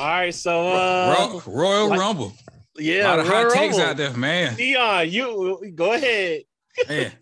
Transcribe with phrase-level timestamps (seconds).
[0.00, 2.32] All right, so uh, Ro- Royal like- Rumble.
[2.78, 3.90] yeah, a lot of Royal hot takes Rumble.
[3.90, 4.56] out there, man.
[4.56, 6.42] Dion, you go ahead.
[6.88, 7.12] man.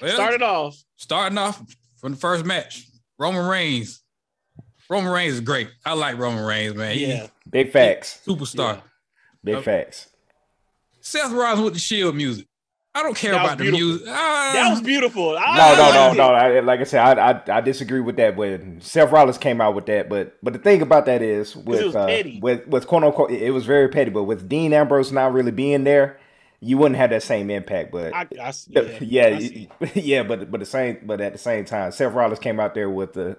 [0.00, 0.76] Well, Start it off.
[0.96, 1.60] starting off
[2.00, 2.86] from the first match,
[3.18, 4.02] Roman Reigns.
[4.88, 5.68] Roman Reigns is great.
[5.86, 6.94] I like Roman Reigns, man.
[6.94, 8.20] He- Yeah, Big facts.
[8.26, 8.76] superstar.
[8.76, 8.80] Yeah.
[9.44, 10.08] Big Uh, facts.
[11.00, 12.46] Seth Rollins with the Shield music.
[12.94, 14.06] I don't care That was about the music.
[14.06, 15.36] Ah, that was beautiful.
[15.38, 16.34] I No, no, no, no.
[16.34, 18.36] I, like I said, I, I I disagree with that.
[18.36, 21.84] When Seth Rollins came out with that, but but the thing about that is with
[21.86, 22.38] was uh, petty.
[22.40, 24.10] with with quote unquote, it was very petty.
[24.10, 26.18] But with Dean Ambrose not really being there,
[26.60, 27.92] you wouldn't have that same impact.
[27.92, 31.38] But I, I, yeah, yeah, yeah, I yeah, but but the same, but at the
[31.38, 33.38] same time, Seth Rollins came out there with the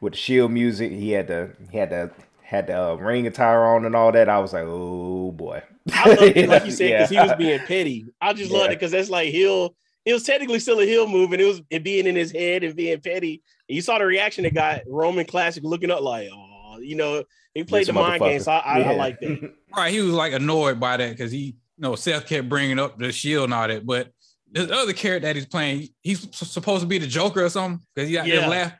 [0.00, 0.92] with the Shield music.
[0.92, 2.12] He had the he had the
[2.52, 4.28] had the uh, ring attire on and all that.
[4.28, 5.62] I was like, oh boy.
[5.92, 8.06] I loved it, like you said, because he was being petty.
[8.20, 8.58] I just Yeah.
[8.58, 9.74] loved it because that's like heel.
[10.04, 12.62] It was technically still a heel move, and it was it being in his head
[12.62, 13.42] and being petty.
[13.68, 17.24] And you saw the reaction that got Roman Classic looking up like, oh, you know,
[17.54, 18.40] he played the mind game.
[18.40, 19.52] So I, I, I like that.
[19.76, 19.92] right.
[19.92, 23.10] He was like annoyed by that because he, you know, Seth kept bringing up the
[23.12, 23.86] Shield and all that.
[23.86, 24.12] But
[24.50, 28.08] this other character that he's playing, he's supposed to be the Joker or something because
[28.08, 28.40] he got Yeah.
[28.40, 28.72] there laugh.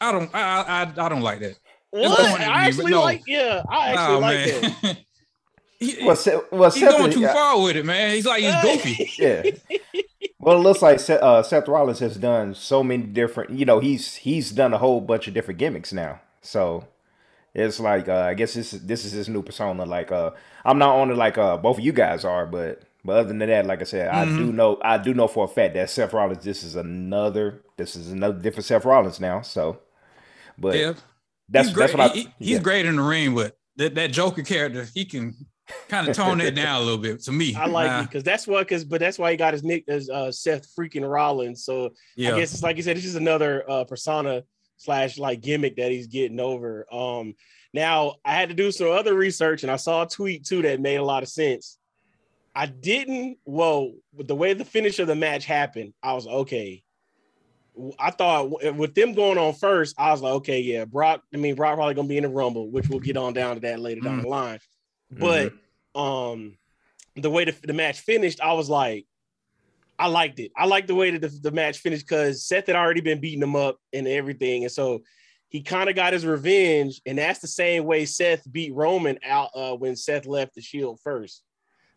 [0.00, 1.54] I don't, I, I, I don't like that.
[1.92, 2.18] What?
[2.18, 3.00] funny to me, I actually no.
[3.00, 4.66] like, yeah, I actually Nah, like that.
[4.82, 4.96] man.
[5.78, 7.28] he, Well, Seth, well, he's Seth going too yeah.
[7.28, 8.14] far with it, man.
[8.14, 9.02] He's like he's goofy.
[9.18, 9.44] yeah.
[10.38, 13.50] Well, it looks like Seth, uh, Seth Rollins has done so many different.
[13.50, 16.20] You know, he's he's done a whole bunch of different gimmicks now.
[16.40, 16.86] So
[17.54, 19.84] it's like uh, I guess this is this is his new persona.
[19.86, 20.32] Like uh,
[20.64, 23.38] I'm not on it like uh, both of you guys are, but but other than
[23.40, 24.36] that, like I said, I Mm-hmm.
[24.36, 26.44] do know I do know for a fact that Seth Rollins.
[26.44, 27.62] This is another.
[27.76, 29.42] This is another different Seth Rollins now.
[29.42, 29.80] So,
[30.58, 30.94] but Yeah,
[31.48, 31.86] that's he's great.
[31.86, 32.14] that's what I.
[32.14, 32.58] He- he- he's yeah.
[32.58, 35.34] great in the ring, but that, that Joker character, he can
[35.88, 37.20] kind of tone it down a little bit.
[37.22, 39.54] To me, I like Nah, it because that's what, because but that's why he got
[39.54, 41.64] his nick as uh, Seth freaking Rollins.
[41.64, 44.44] So Yeah, I guess it's like you said, it's just another uh, persona
[44.76, 46.86] slash like gimmick that he's getting over.
[46.92, 47.34] Um,
[47.72, 50.80] now I had to do some other research and I saw a tweet too that
[50.80, 51.78] made a lot of sense.
[52.54, 56.82] I didn't, well, with the way the finish of the match happened, I was okay.
[57.98, 61.22] I thought with them going on first, I was like, okay, yeah, Brock.
[61.32, 63.60] I mean, Brock probably gonna be in the Rumble, which we'll get on down to
[63.62, 64.58] that later down the line.
[65.10, 65.52] But
[65.94, 66.58] um,
[67.16, 69.06] the way the, the match finished, I was like,
[69.98, 70.52] I liked it.
[70.56, 73.42] I liked the way that the, the match finished because Seth had already been beating
[73.42, 75.02] him up and everything, and so
[75.48, 77.00] he kind of got his revenge.
[77.06, 80.98] And that's the same way Seth beat Roman out uh, when Seth left the Shield
[81.02, 81.42] first.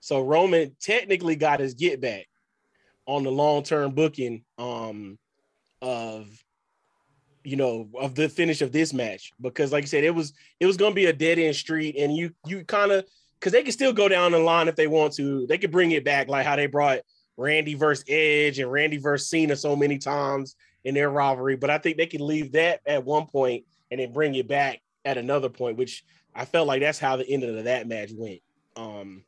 [0.02, 2.28] So Roman technically got his get back
[3.08, 5.18] on the long term booking um,
[5.82, 6.28] of
[7.44, 9.32] you know of the finish of this match.
[9.40, 11.96] Because like I said it was it was going to be a dead end street
[11.98, 13.06] and you you kind of
[13.40, 15.46] because they can still go down the line if they want to.
[15.48, 17.00] They could bring it back like how they brought
[17.38, 21.56] Randy versus Edge and Randy versus Cena so many times in their rivalry.
[21.56, 24.82] But I think they can leave that at one point and then bring it back
[25.04, 26.04] at another point which
[26.34, 28.42] I felt like that's how the end of that match went
[28.76, 29.24] um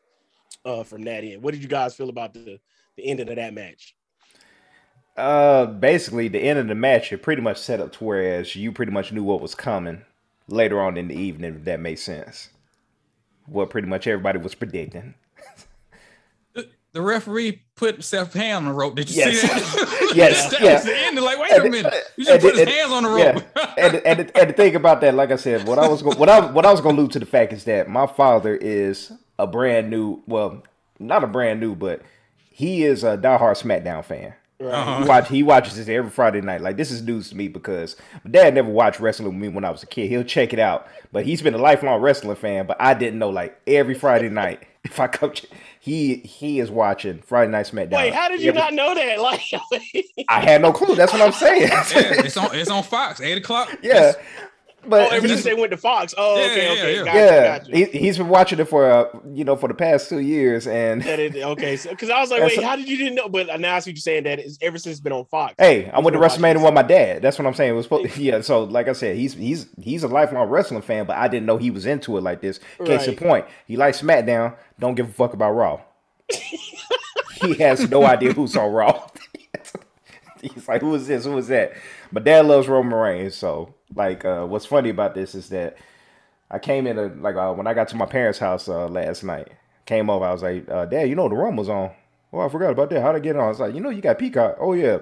[0.66, 1.44] uh from that end.
[1.44, 2.60] What did you guys feel about the
[2.96, 3.96] the end of that match
[5.18, 8.72] Uh, basically, the end of the match it pretty much set up to whereas you
[8.72, 10.04] pretty much knew what was coming
[10.48, 11.56] later on in the evening.
[11.56, 12.50] If that makes sense,
[13.48, 15.16] what pretty much everybody was predicting.
[16.94, 18.96] the referee put Seth's hand on the rope.
[18.96, 19.42] Did you Yes.
[19.42, 20.12] see that?
[20.16, 20.80] Yes, that yeah.
[20.82, 21.24] the ending.
[21.24, 23.32] Like, wait And a minute, you and just put his and- hands on the yeah.
[23.32, 23.44] rope.
[23.78, 26.30] and, and and the thing about that, like I said, what I was go- what
[26.30, 29.48] I what I was gonna allude to the fact is that my father is a
[29.48, 30.64] brand new, well,
[31.00, 32.02] not a brand new, but
[32.52, 34.34] he is a diehard SmackDown fan.
[34.60, 35.02] Uh-huh.
[35.04, 36.62] He watch he watches this every Friday night.
[36.62, 39.64] Like this is news to me because my dad never watched wrestling with me when
[39.64, 40.10] I was a kid.
[40.10, 42.66] He'll check it out, but he's been a lifelong wrestling fan.
[42.66, 45.34] But I didn't know like every Friday night if I come,
[45.80, 47.98] he he is watching Friday Night SmackDown.
[47.98, 49.42] wait how did you Every- not know that like
[50.28, 50.96] I had no clue.
[50.96, 51.62] That's what I'm saying.
[51.64, 53.78] Yeah, it's on it's on Fox, eight o'clock.
[53.84, 54.14] yeah,
[54.88, 57.04] but oh ever since they went to Fox oh Yeah, okay yeah, okay yeah.
[57.04, 57.76] Gotcha, yeah, gotcha.
[57.92, 61.02] he, he's been watching it for uh, you know for the past two years, and
[61.04, 63.30] That it, okay, so because I was like, wait, so- how did you didn't know?
[63.30, 65.56] But now I see what you're saying that it's ever since it's been on Fox.
[65.58, 67.22] hey, I went to been watching WrestleMania with my dad.
[67.22, 67.72] That's what I'm saying.
[67.72, 68.42] It was supposed, yeah.
[68.42, 71.58] So like I said, he's he's he's a lifelong wrestling fan, but I didn't know
[71.58, 72.60] he was into it like this.
[72.86, 74.56] Case in point, he likes SmackDown.
[74.80, 75.82] Don't give a fuck about Raw.
[77.42, 79.08] he has no idea who's on Raw.
[80.42, 81.26] he's like, who is this?
[81.26, 81.74] Who is that?
[82.12, 85.78] My dad loves Roman Reigns, so like, uh, what's funny about this is that
[86.50, 89.24] I came in a, like uh, when I got to my parents' house uh, last
[89.24, 89.50] night.
[89.86, 91.92] Came over, I was like, uh, "Dad, you know the room was on."
[92.34, 93.02] Oh, I forgot about that.
[93.02, 93.46] How'd I get on?
[93.46, 95.00] I was like, "You know, you got Peacock." Oh yeah,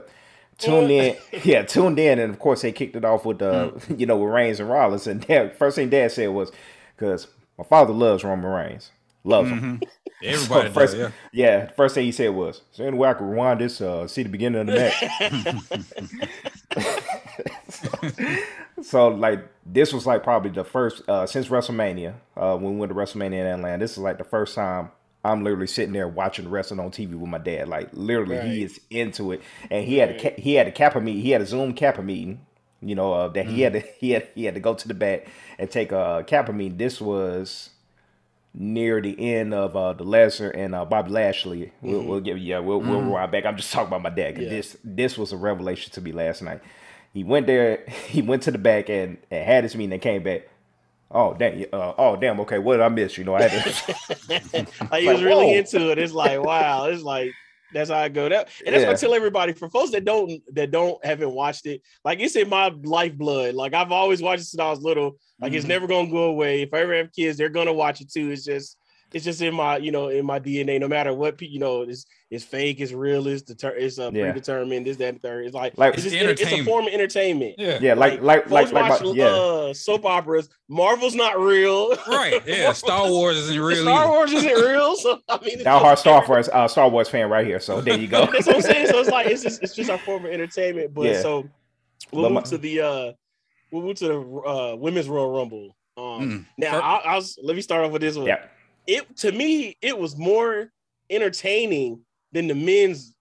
[0.60, 1.16] tuned in.
[1.44, 4.32] Yeah, tuned in, and of course they kicked it off with uh, you know, with
[4.32, 5.08] Reigns and Rollins.
[5.08, 6.52] And dad, first thing Dad said was,
[6.98, 7.28] "Cause
[7.58, 8.92] my father loves Roman Reigns,
[9.24, 9.82] loves him."
[10.24, 11.12] Everybody So first, does, yeah.
[11.32, 13.82] yeah, first thing he said was, "Is there any way I can rewind this?
[13.82, 15.04] Uh, see the beginning of the match."
[17.70, 17.90] So
[18.78, 22.96] like this was like probably the first uh since WrestleMania, uh when we went to
[22.96, 23.78] WrestleMania in Atlanta.
[23.84, 24.92] This is like the first time
[25.24, 27.68] I'm literally sitting there watching wrestling on TV with my dad.
[27.68, 28.46] Like literally, Right.
[28.48, 29.42] he is into it,
[29.72, 31.22] and he had a he had a Kappa meeting.
[31.22, 32.46] He had a Zoom Kappa meeting.
[32.82, 34.94] You know uh, that he had to he had he had to go to the
[34.94, 35.28] back
[35.58, 36.78] and take a Kappa meeting.
[36.78, 37.70] This was
[38.54, 41.72] near the end of uh, the Lesnar and uh, Bobby Lashley.
[41.82, 43.46] We'll, we'll give yeah we'll we'll rewind back.
[43.46, 44.50] I'm just talking about my dad Yeah.
[44.50, 46.62] this this was a revelation to me last night.
[47.16, 47.84] He went there.
[48.08, 50.48] He went to the back and, and had his meeting and came back.
[51.10, 51.64] Oh damn!
[51.74, 52.40] Uh, oh damn!
[52.42, 53.18] Okay, what did I miss?
[53.18, 53.96] You know, I had to.
[54.30, 55.54] like he Like, was really whoa.
[55.58, 55.98] into it.
[55.98, 57.32] It's like wow, it's like
[57.74, 58.28] that's how I go.
[58.30, 61.66] That and that's what I tell everybody for folks that don't that don't haven't watched
[61.68, 61.82] it.
[62.04, 63.56] Like it's in my lifeblood.
[63.56, 65.18] Like I've always watched it since I was little.
[65.40, 65.70] Like it's Mhm.
[65.70, 66.64] never gonna go away.
[66.64, 68.30] If I ever have kids, they're gonna watch it too.
[68.32, 68.78] It's just
[69.16, 70.78] it's just in my you know in my DNA.
[70.78, 74.32] No matter what you know, it's it's fake, it's real, it's deter- it's uh, Yeah.
[74.32, 74.86] predetermined.
[74.86, 75.46] This that and third.
[75.46, 77.56] It's like, Like- it's just It's it's a form of entertainment.
[77.58, 77.80] Yeah.
[77.82, 79.26] yeah, like like like like, watch my- yeah.
[79.28, 80.50] uh, soap operas.
[80.68, 81.96] Marvel's not real.
[82.08, 82.42] Right.
[82.46, 82.74] Yeah.
[82.84, 83.84] Star Wars isn't real.
[83.84, 84.10] Star either.
[84.12, 84.96] Wars isn't real.
[84.98, 87.62] So I mean, it's Down hard Star Wars uh, Star Wars fan right here.
[87.62, 88.26] So there you go.
[88.32, 88.88] That's what I'm saying.
[88.88, 90.94] So it's like it's just it's just our form of entertainment.
[90.94, 91.22] But Yeah.
[91.22, 91.48] so
[92.12, 93.12] we'll But move my- to the uh
[93.72, 95.74] we'll move to the uh women's Royal Rumble.
[95.98, 96.46] Um Mm.
[96.58, 98.26] now Fir- I, I was let me start off with this one.
[98.28, 98.44] yeah,
[98.88, 100.72] It to me it was more
[101.10, 102.02] entertaining
[102.32, 103.16] than the men's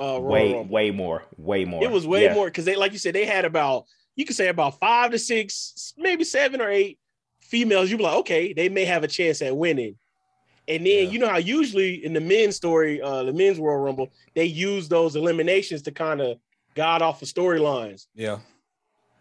[0.00, 0.72] uh way Rumble.
[0.72, 1.82] way more, way more.
[1.84, 2.34] It was way Yeah.
[2.34, 3.84] more because they like you said they had about
[4.16, 6.98] you could say about five to six, maybe seven or eight
[7.40, 7.90] females.
[7.90, 9.96] you'd be like, okay, they may have a chance at winning.
[10.68, 11.10] And then Yeah.
[11.10, 14.88] you know how usually in the men's story, uh, the men's world Rumble, they use
[14.88, 16.38] those eliminations to kind of
[16.74, 18.06] guide off of storylines.
[18.14, 18.38] Yeah.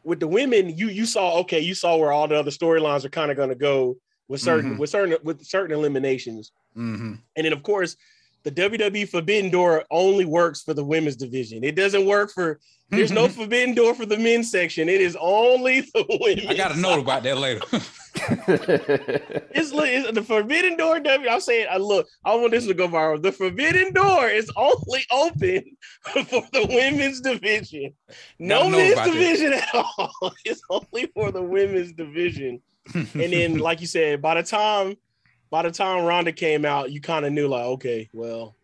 [0.04, 3.10] With the women, you you saw okay, you saw where all the other storylines are
[3.10, 3.98] kind of going to go
[4.30, 4.80] with certain Mhm.
[4.80, 6.52] with certain with certain eliminations.
[6.74, 7.98] hmm And then, of course,
[8.44, 11.64] the WWE Forbidden Door only works for the women's division.
[11.66, 12.60] It doesn't work for.
[12.90, 14.88] There's no Forbidden Door for the men's section.
[14.88, 16.48] It is only the women.
[16.48, 17.62] I got a note about that later.
[18.32, 21.00] It's, it's the Forbidden Door.
[21.02, 21.30] W.
[21.30, 22.08] I'm saying, I look.
[22.26, 23.22] I want this to go viral.
[23.22, 25.64] The Forbidden Door is only open
[26.04, 26.24] for
[26.54, 27.94] the women's division.
[28.38, 29.14] No men's about that.
[29.14, 30.34] division at all.
[30.46, 32.62] It's only for the women's division.
[32.94, 34.96] And then, like you said, by the time,
[35.50, 38.56] by the time Ronda came out, you kind of knew, like, okay, well,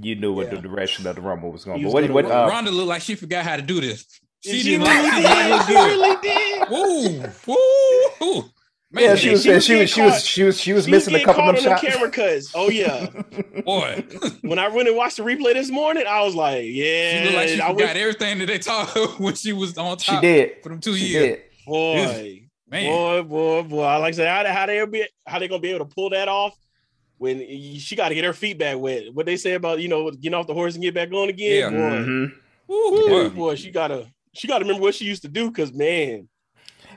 [0.00, 0.56] you knew what Yeah.
[0.56, 1.78] the direction of the rumble was going.
[1.78, 4.06] He But was what what uh, Ronda looked like she forgot how to do this.
[4.44, 5.28] She, She didn't really look, she did.
[5.28, 6.68] didn't look She really did.
[7.46, 8.44] Woo, woo, woo.
[8.94, 10.84] Man, yeah, she was she was she was she was caught- she was she was
[10.84, 11.80] She missing a couple of them shots.
[11.82, 12.52] camera cuts.
[12.54, 13.06] Oh yeah.
[13.64, 14.04] boy,
[14.42, 17.34] when I went and watched the replay this morning, I was like, yeah, she looked
[17.36, 20.00] like she I forgot went, everything that they taught her when she was on top.
[20.16, 20.62] She did.
[20.62, 21.24] for them two She years.
[21.38, 21.42] did.
[21.66, 22.42] boy,
[22.74, 23.82] Man, boy, boy, boy.
[23.82, 26.10] I like I said, how, how they be how they gonna be able to pull
[26.10, 26.56] that off
[27.18, 27.38] when
[27.78, 29.04] she got to get her feet back wet.
[29.14, 31.72] What they say about you know getting off the horse and get back on again.
[31.72, 31.78] Yeah.
[31.78, 32.32] Boy, Mhm.
[32.66, 33.28] Woo, boy, boy.
[33.34, 36.28] boy, she gotta she gotta remember what she used to do because man,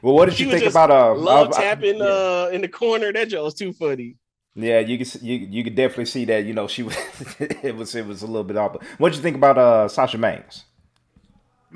[0.01, 2.03] Well, what did She you think about uh, love uh, tapping yeah.
[2.05, 3.11] uh in the corner.
[3.13, 4.15] That joke was too funny.
[4.55, 6.45] Yeah, you can you you could definitely see that.
[6.45, 6.97] You know, she was
[7.39, 8.77] it was it was a little bit off.
[8.97, 10.63] What did you think about uh Sasha Banks?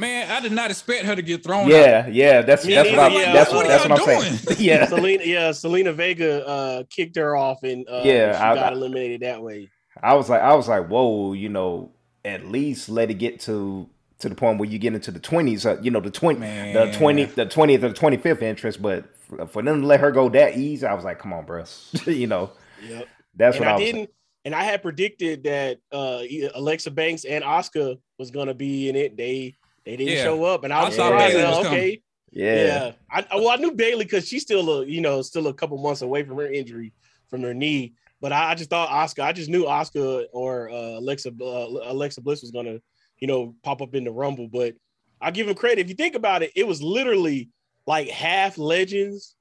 [0.02, 1.68] Man, I did not expect her to get thrown out.
[1.70, 3.34] Yeah, yeah, that's Me that's what neither, I, yeah.
[3.34, 4.58] that's What what are that's y'all what I'm saying.
[4.60, 8.74] yeah, Zelina, yeah, Zelina Vega uh kicked her off and uh, Yeah, she I- got
[8.74, 9.70] I- eliminated that way.
[10.02, 11.92] I was like I was like, whoa, you know,
[12.26, 13.88] at least let it get to
[14.20, 16.40] to the point where you get into the twenties, uh, you know, the twenty,
[16.74, 18.82] the twenty, the twentieth or the twenty fifth interest.
[18.82, 21.46] But for, for them to let her go that easy, I was like, come on,
[21.46, 21.64] bro,
[22.08, 22.52] you know,
[22.88, 23.08] Yep.
[23.36, 23.84] that's and what I, I, was.
[23.84, 24.10] didn't.
[24.46, 26.22] And I had predicted that uh
[26.56, 29.16] Alexa Banks and Asuka was gonna be in it.
[29.18, 29.56] They
[29.86, 30.24] they didn't Yeah.
[30.24, 31.36] show up, and I I was thought surprised.
[31.36, 32.92] Bayley uh, okay, Yeah, yeah.
[33.12, 35.78] I, I- well, I knew Bayley because she's still a you know still a couple
[35.78, 36.94] months away from her injury
[37.30, 37.94] from her knee.
[38.22, 39.24] But I, I just thought Asuka.
[39.24, 41.44] I just knew Asuka or uh, Alexa uh,
[41.92, 42.80] Alexa Bliss was gonna
[43.20, 44.48] you know pop up in the Rumble.
[44.48, 44.76] But
[45.20, 45.80] I give him credit.
[45.82, 47.50] If you think about it, it was literally
[47.88, 49.36] like half legends.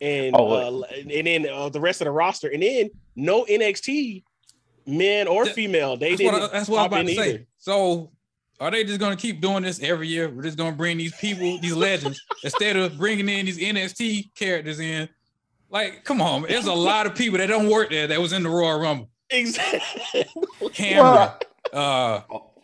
[0.00, 4.22] And Oh, uh, and then uh, the rest of the roster, and then no NXT
[4.86, 5.96] men or female.
[5.96, 6.32] They That's didn't.
[6.40, 7.28] what, I, that's what I'm about in to say.
[7.30, 7.46] either.
[7.58, 8.12] So,
[8.60, 10.28] are they just gonna keep doing this every year?
[10.28, 14.80] We're just gonna bring these people, these legends, instead of bringing in these NXT characters
[14.80, 15.08] in.
[15.70, 18.42] Like, come on, there's a lot of people that don't work there that was in
[18.42, 19.10] the Royal Rumble.
[19.30, 20.24] Exactly.
[20.72, 21.30] Cameron,
[21.72, 22.20] uh,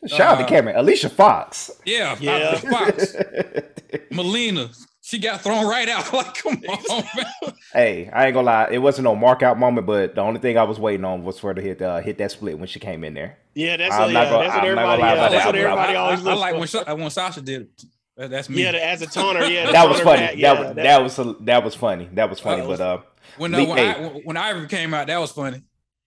[0.06, 1.70] Shout out to Uh, Cameron, Alicia Fox.
[1.84, 2.56] yeah, Yeah.
[2.56, 3.14] Fox,
[4.10, 4.70] Melina,
[5.06, 6.10] she got thrown right out.
[6.14, 6.54] Like, come
[6.90, 7.52] on, man.
[7.72, 10.56] Hey, I ain't gonna lie, it wasn't no mark out moment, but the only thing
[10.56, 12.78] I was waiting on was for her to hit uh, hit that split when she
[12.80, 13.36] came in there.
[13.54, 15.02] Yeah, that's, I'm a, not yeah, gonna- that's what I'm not everybody.
[15.02, 15.46] Yeah, about that's that.
[15.46, 17.84] what I'm- everybody I, always I looks like when, Sa- when Sasha did it.
[18.30, 18.62] That's me.
[18.62, 19.44] Yeah, the- as a toner.
[19.44, 20.20] Yeah, the That was funny.
[20.20, 22.08] back, yeah, that, that was that was funny.
[22.12, 22.62] That was funny.
[22.62, 22.98] Uh, but uh,
[23.38, 23.88] when uh, when, hey.
[23.90, 25.62] I, when Ivory came out, that was funny.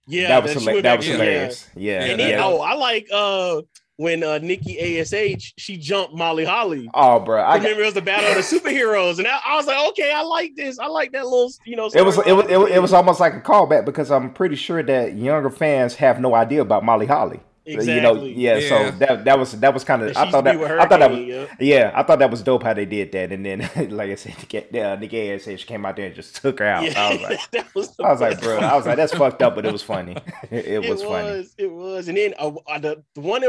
[0.08, 1.18] yeah, that was she hila- that was to- yeah.
[1.18, 1.70] hilarious.
[1.75, 2.46] Yeah, And Yeah, then, yeah.
[2.46, 3.62] oh, I like uh
[3.98, 6.89] when uh, Nikki Ash she jumped Molly Holly.
[6.94, 9.68] Oh, bro, I remember it was the battle of the superheroes, and I, I, was
[9.68, 10.80] like, okay, I like this.
[10.80, 11.89] I like that little, you know.
[11.94, 14.56] It was it was, it was it was almost like a callback because I'm pretty
[14.56, 17.42] sure that younger fans have no idea about Molly Holly.
[17.67, 17.95] Exactly.
[17.95, 20.15] You know, yeah, yeah, So that that was that was kind of.
[20.15, 21.45] I thought that I thought that was yeah.
[21.59, 21.91] yeah.
[21.93, 23.59] I thought that was dope how they did that, and then
[23.89, 24.36] like I said,
[24.71, 26.83] the uh, Nikki said she came out there and just took her out.
[26.86, 29.55] Yeah, I was like, was I was like, bro, I was like, that's fucked up,
[29.55, 30.15] but it was funny.
[30.50, 31.47] it, it was, was funny.
[31.57, 33.43] It was, and then uh, the, the one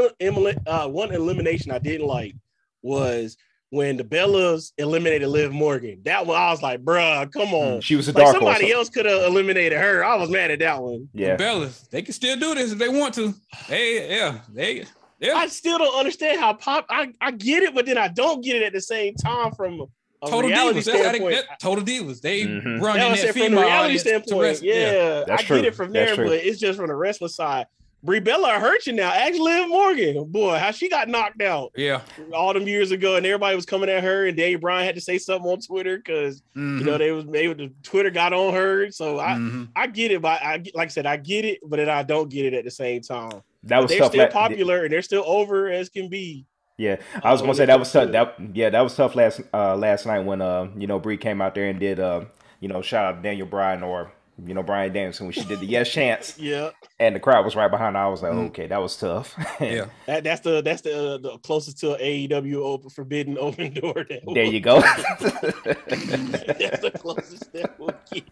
[0.67, 2.35] uh, one elimination I didn't like
[2.81, 3.37] was
[3.71, 5.99] when the Bellas eliminated Liv Morgan.
[6.03, 7.81] That one, I was like, bruh, come on.
[7.81, 8.75] She was a like dark Somebody horse.
[8.75, 10.03] else could have eliminated her.
[10.03, 11.07] I was mad at that one.
[11.13, 11.35] Yeah.
[11.35, 13.33] The Bellas, they can still do this if they want to.
[13.67, 14.85] Hey, yeah, they.
[15.19, 15.33] Yeah.
[15.35, 16.85] I still don't understand how pop.
[16.89, 19.81] I, I get it, but then I don't get it at the same time from
[20.23, 20.83] a total reality divas.
[20.83, 21.35] standpoint.
[21.35, 22.21] That's that, total divas.
[22.21, 22.81] They Mhm.
[22.81, 24.41] run That in that it from the female reality audience to standpoint.
[24.41, 25.55] rest- yeah, That's I true.
[25.57, 26.25] get it from That's there, true.
[26.29, 27.67] but it's just from the wrestler side.
[28.01, 29.11] Brie Bella hurt you now.
[29.11, 32.01] Ask Liv Morgan, boy, how she got knocked out yeah.
[32.33, 35.01] all them years ago, and everybody was coming at her, and Daniel Bryan had to
[35.01, 36.79] say something on Twitter because Mhm.
[36.79, 38.89] you know they was maybe the Twitter got on her.
[38.91, 39.67] So I Mhm.
[39.75, 42.29] I get it, but I like I said, I get it, but then I don't
[42.29, 43.41] get it at the same time.
[43.63, 44.11] That was They're tough.
[44.11, 46.45] still la- popular and they're still over as can be.
[46.77, 48.11] Yeah, I was gonna say that was tough.
[48.13, 51.41] That yeah, that was tough last uh last night when uh you know Brie came
[51.41, 52.21] out there and did uh
[52.61, 54.13] you know shout out to Daniel Bryan or
[54.45, 57.55] you know Brian Danielson when she did the yes chance Yeah, and the crowd was
[57.55, 58.01] right behind her.
[58.01, 58.47] I was like, Mhm.
[58.49, 59.35] okay, that was tough.
[59.59, 59.85] Yeah.
[60.07, 64.05] that, that's the that's the, uh, the closest to AEW open forbidden open door.
[64.09, 64.81] That there you go.
[64.81, 68.23] that's the closest that we'll get.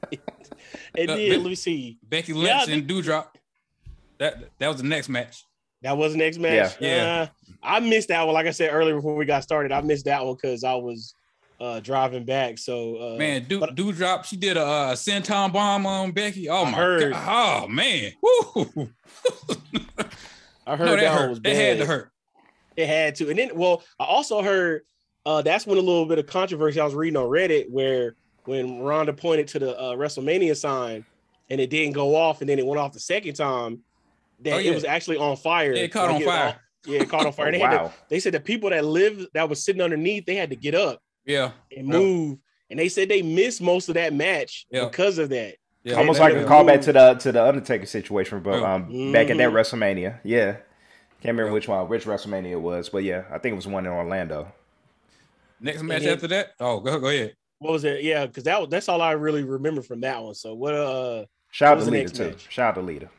[0.98, 1.98] And Uh, then but- let me see.
[2.04, 3.28] Becky Lynch I think- and Doudrop.
[4.20, 5.44] That that was the next match.
[5.84, 6.76] That was the next match.
[6.80, 6.96] Yeah.
[6.96, 7.22] Yeah.
[7.22, 7.28] Uh,
[7.62, 8.34] I missed that one.
[8.34, 11.14] Like I said earlier before we got started, I missed that one because I was
[11.60, 12.58] uh, driving back.
[12.58, 16.50] So uh, Man, Dew, but- Doudrop, she did a uh, senton bomb on Becky.
[16.50, 17.14] Oh I my heard.
[17.14, 17.64] god.
[17.64, 18.12] Oh man.
[18.22, 18.90] Woo.
[20.66, 21.30] I heard No, that that one hurt.
[21.30, 21.56] was That bad.
[21.56, 22.12] had to hurt.
[22.76, 23.30] It had to.
[23.30, 24.82] And then, well, I also heard
[25.26, 28.80] uh, that's when a little bit of controversy I was reading on Reddit where when
[28.80, 31.06] Ronda pointed to the uh, WrestleMania sign
[31.50, 33.80] and it didn't go off, and then it went off the second time,
[34.42, 34.72] that Oh, yeah.
[34.72, 35.74] it was actually on fire.
[35.74, 36.56] Yeah, it caught on Like, fire.
[36.86, 37.48] yeah, it caught on fire.
[37.48, 37.94] Oh, they, had to- wow.
[38.10, 41.02] they said the people that lived that was sitting underneath, they had to get up
[41.27, 41.51] Yeah.
[41.75, 41.93] and Yeah.
[41.93, 42.38] move.
[42.69, 44.86] And they said they missed most of that match Yeah.
[44.86, 45.55] because of that.
[45.84, 45.96] Yeah.
[45.96, 48.74] Almost like a it callback to the to the Undertaker situation, but Yeah.
[48.74, 49.53] um back in that Mhm.
[49.53, 50.19] WrestleMania.
[50.24, 50.63] Yeah, can't
[51.25, 51.53] remember Yeah.
[51.53, 54.51] which one, which WrestleMania it was, but yeah, I think it was one in Orlando.
[55.62, 56.53] Next match then- after that.
[56.60, 57.36] Oh, go go ahead.
[57.60, 58.03] What was it?
[58.03, 60.36] Yeah, because that was that's all I really remember from that one.
[60.36, 62.29] So what uh Shout out What was to the Lita too.
[62.31, 62.48] match?
[62.51, 63.10] Shout out to Lita.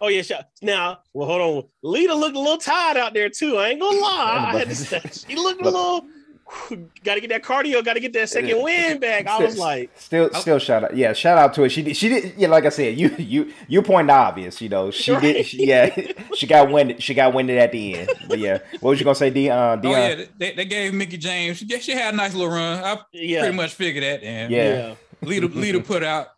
[0.00, 0.48] Oh yeah, shot.
[0.60, 1.70] Now, well, hold on.
[1.82, 3.56] Lita looked a little tired out there too.
[3.56, 4.50] I ain't gonna lie.
[4.54, 6.04] I had to say, she looked a little.
[7.04, 7.84] Got to get that cardio.
[7.84, 9.26] Got to get that second win back.
[9.26, 10.96] I was like, Still, still shout out.
[10.96, 11.68] Yeah, shout out to her.
[11.68, 11.96] She did.
[11.96, 12.34] She did.
[12.36, 14.60] Yeah, like I said, you, you, you point obvious.
[14.60, 15.22] You know, she Right.
[15.22, 15.46] did.
[15.46, 15.94] She, yeah,
[16.36, 17.02] she got winded.
[17.02, 18.10] She got winded at the end.
[18.28, 19.80] But yeah, what was you gonna say, Dion?
[19.84, 21.58] Uh, Oh yeah, they, they gave Mickie James.
[21.58, 22.82] She, she had a nice little run.
[22.82, 24.22] I yeah, pretty much figured that.
[24.22, 24.74] And Yeah.
[24.88, 24.94] yeah.
[25.22, 26.28] Lita, Lita put out.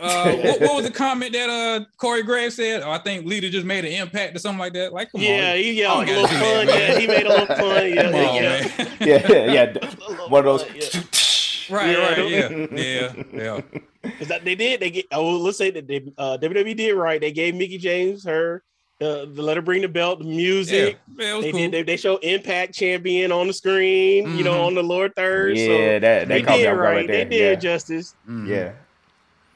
[0.00, 2.82] Uh, what, what was the comment that uh Corey Graves said?
[2.82, 4.92] Oh, I think Lita just made an impact or something like that.
[4.92, 6.66] Like, come Yeah, on, he yeah, a little do that, fun.
[6.66, 6.68] man.
[6.68, 7.88] Yeah, he made a little fun.
[7.92, 8.50] Yeah, come on, yeah.
[8.78, 8.96] man.
[9.00, 10.22] yeah, yeah.
[10.26, 10.64] A One of those.
[10.74, 11.76] yeah.
[11.76, 13.60] right, Yeah, right, yeah, don't- yeah, yeah.
[14.02, 14.80] Because that they did.
[14.80, 15.06] They get.
[15.12, 17.20] Oh, let's say that they uh, WWE did right.
[17.20, 18.62] They gave Mickie James her
[19.00, 20.96] uh, the let her bring the belt, the music.
[21.18, 21.60] yeah, They cool.
[21.60, 21.72] did.
[21.72, 24.36] They, they show Impact Champion on the screen.
[24.38, 24.66] You know, Mhm.
[24.68, 25.56] on the Lord third.
[25.56, 26.96] Yeah, so that that they did off right.
[26.96, 27.54] right They did Yeah.
[27.56, 28.14] justice.
[28.28, 28.46] Mhm.
[28.48, 28.72] yeah.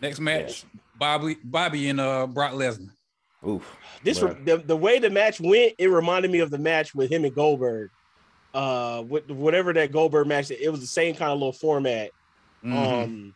[0.00, 0.64] Next match,
[0.99, 2.90] Bobby, Bobby and uh Brock Lesnar.
[3.47, 3.76] Oof.
[4.02, 4.37] This Well.
[4.45, 7.35] the, the way the match went, it reminded me of the match with him and
[7.35, 7.90] Goldberg.
[8.52, 12.11] Uh, with whatever that Goldberg match, it was the same kind of little format.
[12.64, 13.04] Mhm.
[13.04, 13.35] Um,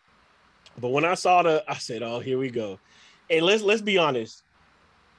[0.78, 2.80] but when I saw the, I said, "Oh, here we go."
[3.30, 4.42] And let's let's be honest,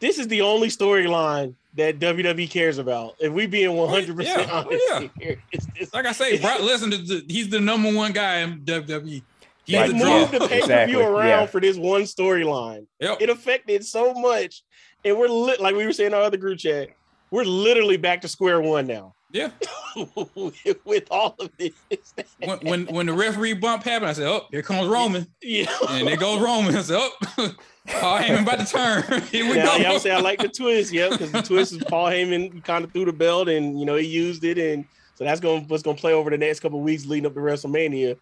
[0.01, 3.15] this is the only storyline that WWE cares about.
[3.19, 5.07] If we being one hundred percent Yeah, oh, honest, yeah.
[5.17, 9.23] here, it's, it's, like I say, Brock Lesnar, he's the number one guy in WWE.
[9.65, 9.87] He's Right.
[9.87, 10.19] the they draw.
[10.19, 11.45] moved the pay per Exactly, view around yeah.
[11.47, 12.85] for this one storyline.
[12.99, 13.17] Yep.
[13.21, 14.63] It affected so much,
[15.03, 16.89] and we're lit like we were saying in our other group chat.
[17.31, 19.49] We're literally back to square one now Yeah.
[20.85, 21.73] with, all of this.
[22.39, 25.65] When, when when the referee bump happened, I said, "Oh, here comes Roman," Yeah.
[25.89, 26.75] and there goes Roman.
[26.75, 27.11] I said, "Oh,
[27.87, 29.21] Paul Heyman about to turn.
[29.31, 31.73] Here we Now, go." yeah, I'm saying I like the twist, yeah, because the twist
[31.73, 34.85] is Paul Heyman kind of threw the belt and you know he used it, and
[35.15, 37.33] so that's going what's going to play over the next couple of weeks leading up
[37.33, 38.17] to WrestleMania.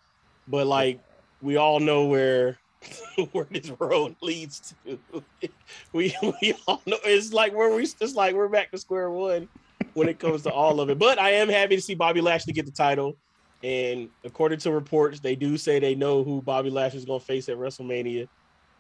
[0.48, 1.00] But like
[1.44, 2.58] we all know where
[3.32, 5.00] where this road leads to.
[5.92, 9.48] We we all know it's like where we it's like we're back to square one
[9.94, 10.98] when it comes to all of it.
[10.98, 13.16] But I am happy to see Bobby Lashley get the title.
[13.64, 17.26] And according to reports, they do say they know who Bobby Lashley is going to
[17.26, 18.28] face at WrestleMania.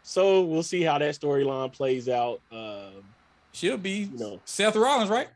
[0.01, 2.41] So we'll see how that storyline plays out.
[2.51, 3.03] Um,
[3.53, 5.29] She'll be you know, Seth Rollins, right?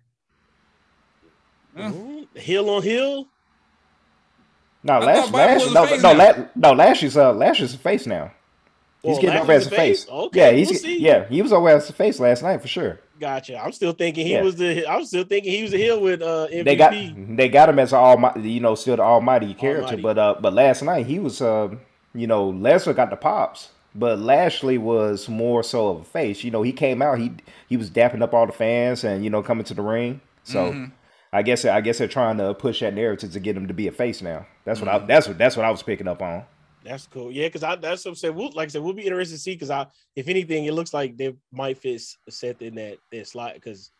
[1.79, 3.27] Ooh, heel on heel.
[4.87, 6.13] No, I Lash, no, no, now.
[6.13, 8.31] La, no, Lash is uh, Lash is a face now.
[9.03, 10.03] He's getting Lash over as a face.
[10.05, 10.09] face?
[10.09, 12.99] Okay, yeah, he's we'll yeah, he was over as a face last night for sure.
[13.19, 13.57] Gotcha.
[13.61, 14.43] I'm still thinking he Yeah.
[14.43, 14.87] was the.
[14.89, 16.63] I'm still thinking he was a heel with uh MVP.
[16.63, 16.93] They got
[17.37, 19.83] they got him as an almighty, you know, still the almighty character.
[19.95, 20.01] Almighty.
[20.03, 21.69] But uh, but last night he was uh,
[22.13, 26.43] you know, Lesnar got the pops, but Lashley was more so of a face.
[26.43, 27.31] You know, he came out, he
[27.67, 30.21] he was dapping up all the fans and you know coming to the ring.
[30.43, 30.71] So.
[30.71, 30.85] Mm-hmm.
[31.33, 33.87] I guess I guess they're trying to push that narrative to get him to be
[33.87, 34.47] a face now.
[34.65, 35.03] That's what Mm-hmm.
[35.03, 36.45] I that's what that's what I was picking up on.
[36.83, 37.31] That's cool.
[37.31, 38.35] Yeah, because I that's what I'm saying.
[38.35, 40.93] We'll, like I said, we'll be interested to see because I, if anything, it looks
[40.93, 43.91] like they might fit Seth in that that slot because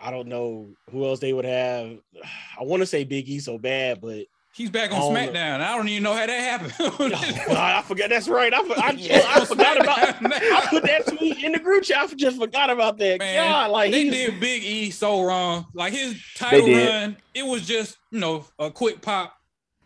[0.00, 1.98] I don't know who else they would have.
[2.60, 5.18] I want to say Big E so bad, but He's back on Oh, no.
[5.18, 5.60] SmackDown.
[5.60, 6.74] I don't even know how that happened.
[7.56, 8.10] I, I forgot.
[8.10, 8.52] That's right.
[8.52, 9.22] I, I, Yeah.
[9.28, 9.98] I forgot about.
[9.98, 11.98] I put that tweet in the group chat.
[11.98, 13.20] I just forgot about that.
[13.20, 15.66] Man, God, like they he did Big E so wrong.
[15.72, 19.36] Like his title run, it was just you know a quick pop.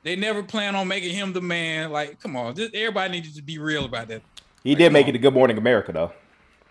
[0.02, 1.90] They never plan on making him the man.
[1.92, 4.22] Like, come on, just, everybody needed to be real about that.
[4.62, 6.12] He did make it to Good Morning America though.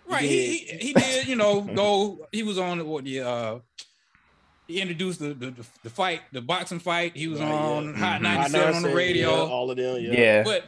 [0.10, 0.24] Right?
[0.24, 1.28] He, he he did.
[1.28, 2.28] You know, go.
[2.32, 3.60] He was on what the uh.
[4.74, 7.16] He introduced the, the the the fight, the boxing fight.
[7.16, 7.56] He was Right, yeah.
[7.56, 8.24] on Hot Mhm.
[8.24, 9.30] 97 on the radio.
[9.30, 10.02] yeah, all of them.
[10.02, 10.12] Yeah.
[10.12, 10.44] Yeah.
[10.44, 10.66] But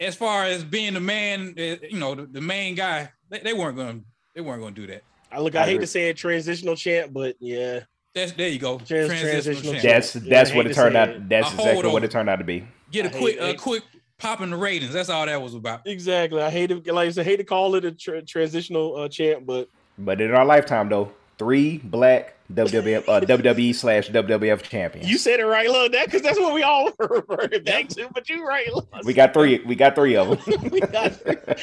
[0.00, 3.52] as far as being the man, uh, you know, the, the main guy, they, they
[3.52, 4.00] weren't going.
[4.00, 5.02] to They weren't going to do that.
[5.32, 5.56] I look.
[5.56, 5.82] I I hate agree.
[5.84, 7.80] to say it, transitional champ, but yeah,
[8.14, 8.78] That's there you go.
[8.78, 9.82] Trans- Transitional transitional champ.
[9.82, 9.94] champ.
[9.94, 11.08] That's Yeah, that's what it turned out.
[11.08, 11.28] it.
[11.28, 12.64] That's A exactly what it turned out to be.
[12.92, 13.82] Get a I quick, hate a quick
[14.18, 14.92] pop in the ratings.
[14.92, 15.80] That's all that was about.
[15.86, 16.40] exactly.
[16.40, 19.46] I hate to like I said, hate to call it a tra- transitional uh, champ,
[19.46, 19.68] but
[19.98, 25.08] But in our lifetime, though, three black WWF uh, WWE slash WWF champions.
[25.08, 28.08] you said it right, look that because that's what we all referred back to.
[28.12, 28.88] But you right, look.
[29.04, 29.60] we got three.
[29.60, 30.70] We got three of them.
[30.70, 31.12] we got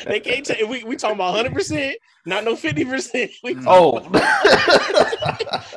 [0.05, 3.31] they can't take we we talking about hundred percent, not no fifty percent.
[3.67, 3.99] oh,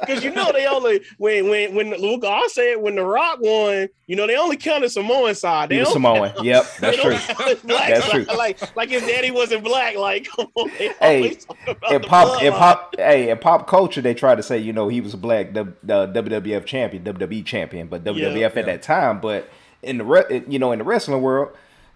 [0.00, 3.88] because you know they only when when when I'll say it when the Rock won,
[4.06, 5.68] you know they only counted Samoan side.
[5.68, 6.32] They he was Samoan.
[6.42, 7.10] Yep, that's true.
[7.10, 8.26] That's side.
[8.26, 8.36] true.
[8.36, 9.96] Like like his daddy wasn't black.
[9.96, 14.14] Like on, Hey, always talk about In pop, in pop, hey, in pop culture, they
[14.14, 17.86] try to say you know he was a black the, the WWF champion, WWE champion,
[17.88, 18.60] but WWF Yeah.
[18.60, 19.20] at that time.
[19.20, 19.48] But
[19.82, 21.50] in the re- you know in the wrestling world,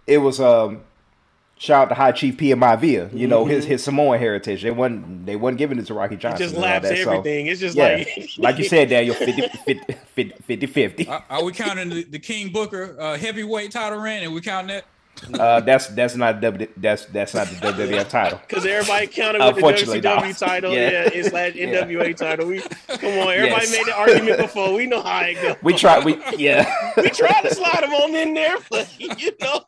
[0.07, 0.83] it was um.
[1.59, 4.63] Shout out to High Chief Peter Maivia, you know his his Samoan heritage.
[4.63, 6.39] They wasn't they wasn't giving it to Rocky It Johnson.
[6.45, 7.47] just and laps that, so- everything.
[7.47, 11.09] it's just yeah, like like you said, Daniel, 50 50 50, 50, 50.
[11.09, 14.23] Are, are we counting the, the King Booker uh, heavyweight title reign?
[14.23, 14.85] And we counting that?
[15.35, 18.39] Uh, that's that's not W that's that's not the WWF title.
[18.47, 20.37] Because everybody counted with the WCW not.
[20.39, 20.91] title, Yeah.
[20.91, 22.47] yeah, it's slash NWA title.
[22.49, 23.73] We come on, everybody Yes.
[23.73, 24.75] made the argument before.
[24.75, 25.57] We know how it goes.
[25.63, 26.05] We tried.
[26.05, 26.93] We yeah.
[26.97, 29.65] we tried to slide them on in there, but you know,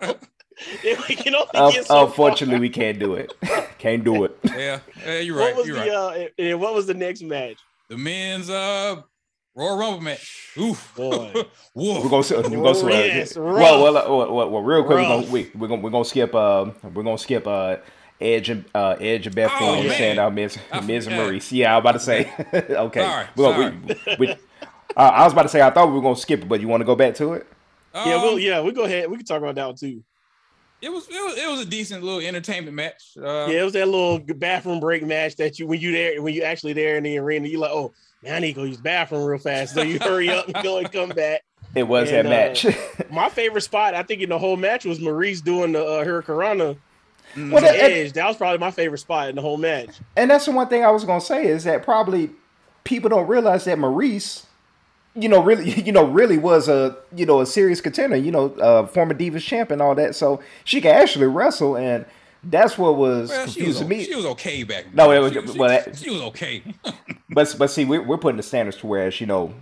[1.08, 3.32] we can only Un- get so unfortunately, we can't do it.
[3.78, 4.36] Can't do it.
[4.44, 5.54] Yeah, yeah you're right.
[5.54, 5.90] What was You're the right.
[5.90, 7.56] uh, and- and what was the next match?
[7.88, 9.00] the men's uh
[9.58, 10.52] Royal Rumble match.
[10.56, 10.94] Oof.
[10.96, 11.32] Boy.
[11.74, 12.02] Woof.
[12.04, 14.84] We're gonna s- we're gonna s- uh, Yes, well, well, uh, well, well, well, real
[14.84, 17.76] quick, we're gonna we, we're gonna we're gonna skip uh we're gonna skip uh
[18.20, 20.10] Edge and uh Edge and Beth Oh, Phoenix man.
[20.10, 21.32] and uh Miz I Miz and forgot.
[21.32, 21.52] Maryse.
[21.52, 22.32] Yeah, I was about to say.
[22.70, 24.36] okay, Sorry, we're gonna, we, we, uh,
[24.96, 26.80] I was about to say I thought we were gonna skip it, but you want
[26.80, 27.46] to go back to it?
[27.94, 29.10] yeah, Um, we'll yeah, we go ahead.
[29.10, 30.02] We can talk about that one too.
[30.80, 33.16] It was, it was it was a decent little entertainment match.
[33.16, 36.34] Uh, Yeah, it was that little bathroom break match that you when you there when
[36.34, 38.76] you actually there in the arena, you like, oh man, I need to go use
[38.76, 39.74] the bathroom real fast.
[39.74, 41.42] So you hurry up and go and come back.
[41.74, 42.66] It was And, that match.
[43.10, 46.76] My favorite spot, I think, in the whole match was Maryse doing the uh, hurricanrana
[47.34, 48.12] mm, Well, to that- Edge.
[48.12, 49.90] That was probably my favorite spot in the whole match.
[50.16, 52.30] And that's the one thing I was gonna say is that probably
[52.84, 54.44] people don't realize that Maryse,
[55.14, 58.16] you know, really, you know, really was a you know a serious contender.
[58.16, 62.04] You know, uh, former Divas champ and all that, so she can actually wrestle, and
[62.44, 64.04] that's what was well, she was, confusing me.
[64.04, 64.84] she was okay back.
[64.84, 64.94] then.
[64.94, 66.62] No, it was- she, she- well, that- she was okay.
[67.30, 69.54] But but see, we're, we're putting the standards to whereas you know.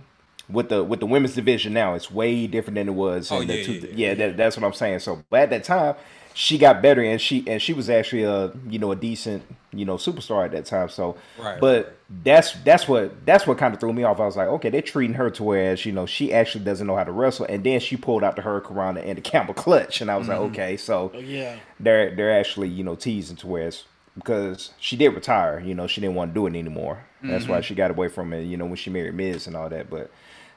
[0.49, 3.29] With the with the women's division now, it's way different than it was.
[3.33, 4.13] Oh, in the yeah, two, yeah, yeah, yeah.
[4.13, 4.99] That, that's what I'm saying.
[4.99, 5.95] So, but at that time,
[6.37, 9.85] she got better, and she and she was actually a you know a decent you
[9.85, 10.89] know superstar at that time.
[10.89, 14.19] So, Right, but that's that's what that's what kind of threw me off.
[14.19, 16.95] I was like, okay, they're treating her to whereas you know she actually doesn't know
[16.95, 20.11] how to wrestle, and then she pulled out the Hurricane and the camel Clutch, and
[20.11, 20.31] I was Mm-hmm.
[20.31, 23.83] like, okay, so Oh yeah, they're they're actually you know teasing to whereas
[24.15, 27.05] because she did retire, you know, she didn't want to do it anymore.
[27.27, 27.53] That's Mm-hmm.
[27.53, 29.89] why she got away from it, you know, when she married Miz and all that.
[29.89, 30.11] But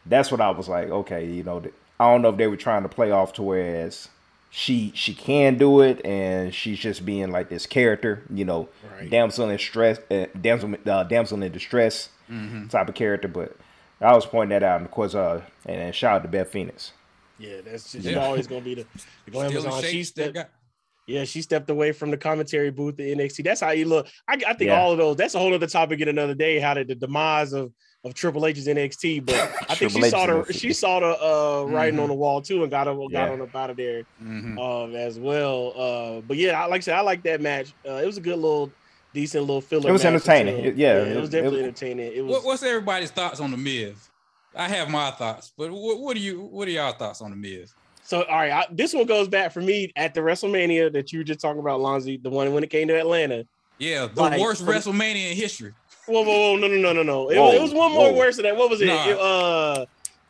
[0.06, 1.62] that's what I was like, okay, you know,
[1.98, 4.08] I don't know if they were trying to play off to whereas
[4.50, 9.08] she she can do it and she's just being like this character, you know, Right.
[9.08, 12.68] damsel in stress, uh, damsel uh, damsel in distress Mm-hmm.
[12.68, 13.26] type of character.
[13.28, 13.56] But
[14.00, 16.50] I was pointing that out, and of course, uh, and, and shout out to Beth
[16.50, 16.92] Phoenix.
[17.38, 17.60] yeah.
[17.64, 18.18] That's just Yeah.
[18.24, 18.86] always gonna be the,
[19.24, 19.82] the glam Still in on.
[19.82, 20.50] shape, She's still the, got-
[21.06, 23.42] Yeah, she stepped away from the commentary booth at NXT.
[23.44, 24.06] That's how you look.
[24.28, 24.80] I, I think Yeah.
[24.80, 25.16] all of those.
[25.16, 26.60] That's a whole other topic in another day.
[26.60, 27.72] How did the demise of
[28.04, 29.26] of Triple H's NXT?
[29.26, 29.34] But
[29.68, 32.02] I think she Triple saw the she saw the uh, writing Mhm.
[32.04, 33.30] on the wall too and got on got Yeah.
[33.30, 34.58] on up out of there Mhm.
[34.58, 35.72] um, as well.
[35.76, 37.72] Uh, but yeah, I, like I said, I like that match.
[37.86, 38.70] Uh, it was a good little,
[39.12, 39.88] decent little filler.
[39.88, 40.54] It was match entertaining.
[40.56, 42.12] until- It- yeah, it, it- was definitely it- entertaining.
[42.14, 42.32] It was.
[42.36, 44.08] What, what's everybody's thoughts on the Miz?
[44.56, 46.40] I have my thoughts, but what, what are you?
[46.40, 47.72] What are y'all thoughts on the Miz?
[48.02, 51.20] So all right, I, this one goes back for me at the WrestleMania that you
[51.20, 53.44] were just talking about, Lonzy, the one when it came to Atlanta.
[53.78, 55.72] Yeah, the Like, worst from- WrestleMania in history.
[56.10, 57.30] Whoa, whoa, whoa, no, no, no, no, no.
[57.30, 58.18] It, Whoa, it was one more whoa.
[58.18, 58.56] worse than that.
[58.56, 58.86] What was it?
[58.86, 59.06] Nah.
[59.06, 59.86] It, uh,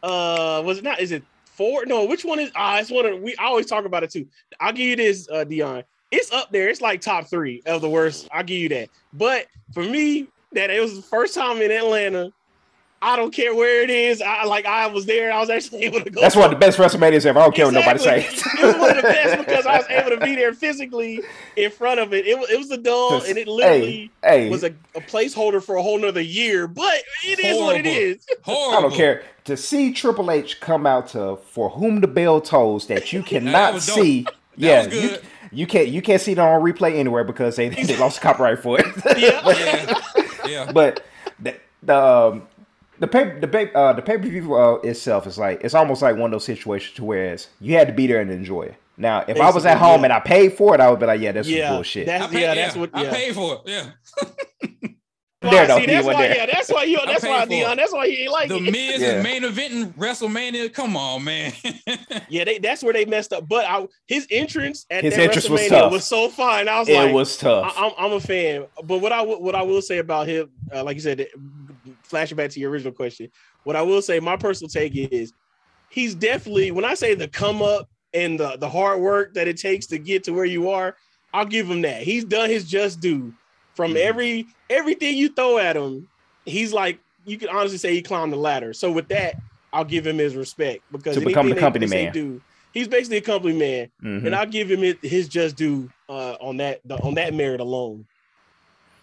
[0.06, 1.00] uh, was it not?
[1.00, 1.86] Is it four?
[1.86, 2.50] No, which one is?
[2.54, 3.34] Ah, it's one of we.
[3.36, 4.26] I always talk about it too.
[4.60, 5.82] I'll give you this, uh, Dion.
[6.10, 6.68] It's up there.
[6.68, 8.28] It's like top three of the worst.
[8.30, 8.90] I'll give you that.
[9.14, 12.30] But for me, that it was the first time in Atlanta.
[13.02, 14.20] I don't care where it is.
[14.20, 15.32] I like I was there.
[15.32, 16.20] I was actually able to go.
[16.20, 17.38] That's one of the best WrestleManias ever.
[17.38, 18.36] I don't care what nobody Exactly.
[18.36, 18.52] says.
[18.58, 21.20] it was one of the best because I was able to be there physically
[21.56, 22.26] in front of it.
[22.26, 25.62] It, was- it was a dome and it literally hey, hey, was a, a placeholder
[25.62, 27.90] for a whole nother year, but it is what it Horrible.
[27.90, 28.26] is.
[28.42, 28.78] Horrible.
[28.78, 32.86] I don't care to see Triple H come out to "For Whom the Bell Tolls"
[32.88, 33.96] that you cannot was dope.
[34.04, 34.22] see.
[34.24, 35.22] That yeah, was you, good.
[35.52, 38.78] you can't you can't see it on replay anywhere because they, they lost copyright for
[38.78, 38.86] it.
[39.18, 39.40] Yeah.
[39.48, 40.00] Yeah,
[40.46, 40.72] yeah.
[40.72, 41.06] but
[41.38, 42.42] the the um,
[43.00, 46.02] the pay the pay uh, the pay per view uh, itself is like it's almost
[46.02, 48.74] like one of those situations to whereas you had to be there and enjoy it.
[48.96, 50.04] Now, if I was at home yeah.
[50.04, 52.04] and I paid for it, I would be like, yeah, this is Yeah, bullshit.
[52.06, 52.90] That's paid, yeah, that's what.
[52.92, 53.60] I Yeah, paid for it.
[53.64, 53.90] Yeah,
[55.42, 56.12] Well, There, though, see, that's why.
[56.28, 56.36] there.
[56.36, 56.98] Yeah, that's why you.
[57.06, 57.76] That's why Dion.
[57.78, 58.70] That's why he ain't like the it.
[58.72, 59.08] Miz Yeah.
[59.18, 60.70] is main eventing WrestleMania.
[60.74, 61.52] Come on, man.
[62.28, 63.48] Yeah, they, that's where they messed up.
[63.48, 65.92] But I, his entrance at His entrance was WrestleMania tough.
[65.92, 66.68] was so fine.
[66.68, 67.72] I was it like, was tough.
[67.76, 68.66] I, I'm, I'm a fan.
[68.84, 71.26] But what I will- what I will say about him, uh, like you said,
[72.10, 73.28] flashing back to your original question,
[73.64, 75.32] what I will say, my personal take is,
[75.88, 79.56] he's definitely when I say the come up and the the hard work that it
[79.56, 80.96] takes to get to where you are,
[81.32, 82.02] I'll give him that.
[82.02, 83.32] He's done his just due
[83.76, 84.00] from Mhm.
[84.00, 86.08] every everything you throw at him.
[86.44, 88.72] He's like you can honestly say he climbed the ladder.
[88.72, 89.36] So with that,
[89.72, 92.12] I'll give him his respect because To become the company man.
[92.12, 92.40] do,
[92.72, 94.26] he's basically a company man Mhm.
[94.26, 98.06] and I'll give him it, his just due uh, on that on that merit alone.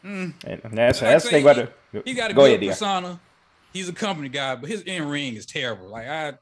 [0.07, 2.01] Mm, And that's Like that's the thing about the.
[2.05, 2.71] he got a Go good ahead, Dion.
[2.71, 3.19] persona.
[3.73, 5.89] He's a company guy, but his in ring is terrible.
[5.89, 6.33] Like I,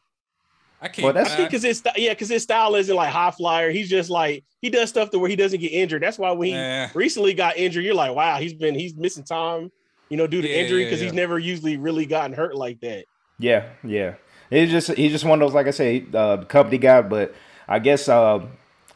[0.80, 1.04] I can't.
[1.04, 3.72] Well, that's Because his yeah, because his style isn't like high flyer.
[3.72, 6.04] He's just like he does stuff to where he doesn't get injured.
[6.04, 6.88] That's why when he Nah.
[6.94, 9.72] recently got injured, you're like, wow, he's been he's missing time,
[10.10, 12.80] you know, due to Yeah, injury yeah, because he's never usually really gotten hurt like
[12.82, 13.06] that.
[13.40, 14.16] Yeah, yeah.
[14.52, 17.02] He's just he's just one of those like I say, uh, company guy.
[17.02, 17.34] But
[17.68, 18.46] I guess uh,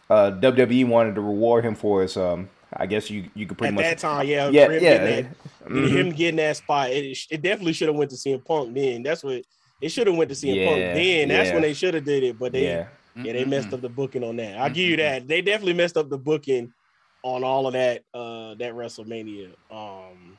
[0.09, 2.15] uh, WWE wanted to reward him for his.
[2.15, 3.83] Um, I guess you you could pretty At much.
[3.83, 4.97] that time, yeah, yeah, for him yeah.
[4.97, 5.89] getting that, Mhm.
[5.89, 8.73] him getting that spot, it, it definitely should have went to CM Punk.
[8.75, 9.41] Then that's what
[9.81, 10.77] it should have went to CM Punk.
[10.79, 11.53] Yeah, Then that's yeah.
[11.53, 14.23] when they should have did it, but they Yeah, Yeah, they messed up the booking
[14.23, 14.57] on that.
[14.57, 15.27] I'll give you that.
[15.27, 16.71] They definitely messed up the booking
[17.23, 19.49] on all of that uh that WrestleMania.
[19.71, 20.37] Um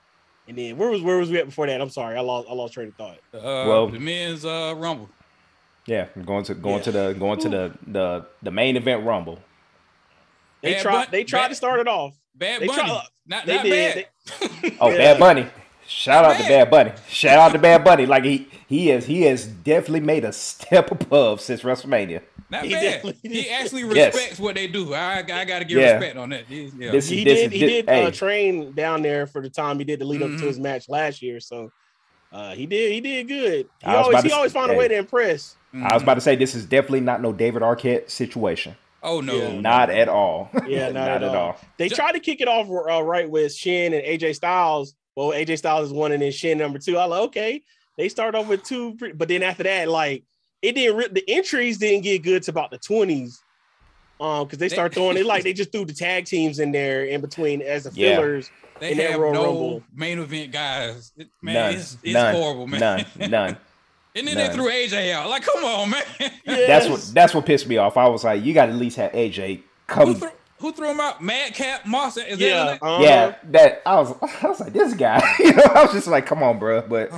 [0.48, 1.80] and then where was where was we at before that?
[1.80, 3.18] I'm sorry, I lost I lost train of thought.
[3.34, 3.38] Uh,
[3.68, 5.08] Well- the men's uh, rumble.
[5.86, 6.06] yeah.
[6.24, 6.82] Going to going Yeah.
[6.82, 9.40] to the going to the the the main event rumble.
[10.62, 12.14] They Bad tried they tried Bad- to start it off.
[12.34, 12.78] Bad They Bunny.
[12.82, 13.94] try- not They not did.
[13.94, 14.72] bad.
[14.80, 14.96] Oh, Yeah.
[14.98, 15.46] Bad Bunny!
[15.86, 16.48] Shout out to Bad.
[16.48, 16.92] Bad Bunny!
[17.08, 18.06] Shout out to Bad Bunny!
[18.06, 22.22] Like he he has he has definitely made a step above since WrestleMania.
[22.48, 23.14] Not He bad.
[23.22, 23.46] He did.
[23.52, 24.12] actually Yes.
[24.14, 24.92] respects what they do.
[24.94, 25.92] I, I got to give Yeah.
[25.92, 26.46] respect on that.
[26.46, 26.90] He- yeah.
[26.90, 28.04] This- He this did is- he this- did hey.
[28.06, 30.38] uh, train down there for the time he did to lead up Mhm.
[30.40, 31.38] to his match last year.
[31.40, 31.70] So
[32.32, 33.66] uh he did he did good.
[33.84, 35.56] He always he to always say- found a way to impress.
[35.74, 38.76] I was about to say this is definitely not no David Arquette situation.
[39.02, 39.34] Oh no.
[39.34, 39.60] Yeah.
[39.60, 40.50] Not at all.
[40.66, 41.56] Yeah, not at all.
[41.78, 44.94] They Ju- tried to kick it off uh, right with Shin and AJ Styles.
[45.16, 46.96] Well, AJ Styles is one and then Shin number two.
[46.98, 47.62] I like okay.
[47.96, 50.24] They start off with two, but then after that, like
[50.62, 50.96] it didn't.
[50.96, 53.42] Re- the entries didn't get good to about the twenties.
[54.20, 56.72] Um, because they They- start throwing it like they just threw the tag teams in
[56.72, 58.16] there in between as the Yeah.
[58.16, 58.50] fillers.
[58.78, 59.82] They in that have Royal no Rumble.
[59.94, 61.12] main event guys.
[61.16, 61.74] It- man, None.
[61.74, 62.34] it's, it's none.
[62.34, 62.80] horrible, man.
[63.18, 63.30] None.
[63.30, 63.56] None.
[64.16, 64.48] and then None.
[64.48, 65.28] they threw AJ out.
[65.28, 66.02] Like, come on, man.
[66.46, 67.96] That's what that's what pissed me off.
[67.96, 70.14] I was like, you got to at least have AJ who, come.
[70.14, 71.22] threw, who threw him out?
[71.22, 72.16] Madcap Moss.
[72.16, 72.78] Is Yeah, his name?
[72.82, 73.02] uh-huh.
[73.02, 74.14] Yeah, that I was.
[74.42, 75.20] I was like, this guy.
[75.38, 76.82] you know, I was just like, come on, bro.
[76.82, 77.10] But,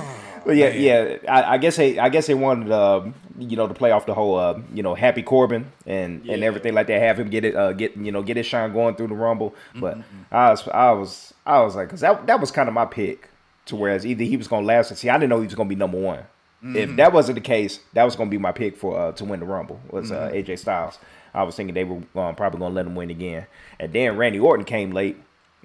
[0.45, 0.81] but yeah, man.
[0.81, 1.17] yeah.
[1.31, 3.05] I, I guess they, I guess they wanted, uh,
[3.39, 6.73] you know, to play off the whole, uh, you know, Happy Corbin and and everything
[6.73, 6.99] like that.
[7.01, 9.55] Have him get it, uh, get you know, get his shine going through the Rumble.
[9.75, 9.97] But
[10.31, 13.29] I was, I was, I was like, because that that was kind of my pick.
[13.67, 15.69] To whereas either he was gonna last and see, I didn't know he was gonna
[15.69, 16.19] be number one.
[16.63, 19.39] If that wasn't the case, that was gonna be my pick for uh, to win
[19.41, 20.97] the Rumble was uh, AJ Styles.
[21.33, 23.45] I was thinking they were um, probably gonna let him win again,
[23.79, 25.17] and then Randy Orton came late.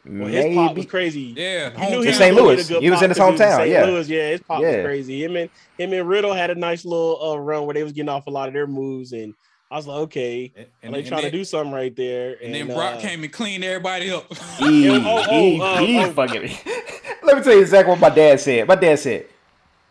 [0.05, 1.35] Well, his pop was crazy.
[1.37, 2.03] Yeah, You knew hometown.
[2.03, 2.35] he In St.
[2.35, 2.57] was Louis.
[2.57, 3.69] get a good He was in pop his 'cause he hometown, St.
[3.71, 3.85] yeah.
[3.85, 4.09] Louis.
[4.09, 4.77] Yeah, his pop Yeah.
[4.77, 5.23] was crazy.
[5.25, 8.09] Him and him and Riddle had a nice little uh, run where they was getting
[8.09, 9.35] off a lot of their moves, and
[9.71, 12.39] I was like, okay, And, and, they trying to do something right there.
[12.43, 14.25] And then Brock uh, came and cleaned everybody up.
[14.59, 16.11] He, oh, oh, he, uh, he oh.
[16.13, 16.43] fucking.
[17.23, 18.67] Let me tell you exactly what my dad said.
[18.67, 19.27] My dad said,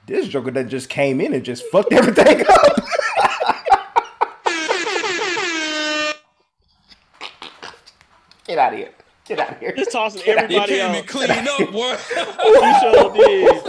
[0.08, 2.84] "This Joker that just came in and just fucked everything up."
[8.48, 8.92] Get out of here!
[9.26, 9.74] Get out of here!
[9.76, 10.96] just tossing he everybody came out.
[10.96, 11.98] and cleaned up, boy.
[12.16, 13.64] He sure did.